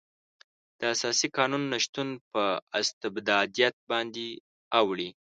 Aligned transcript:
د 0.79 0.81
اساسي 0.95 1.27
قانون 1.37 1.63
نشتون 1.73 2.09
په 2.31 2.43
استبدادیت 2.79 3.75
باندې 3.91 4.25
اوړي. 4.79 5.09